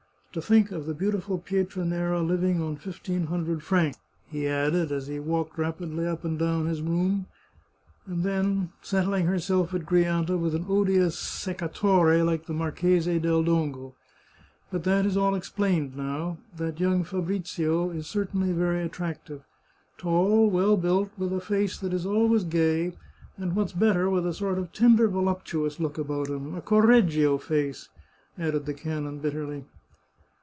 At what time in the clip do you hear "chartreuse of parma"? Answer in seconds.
6.05-6.47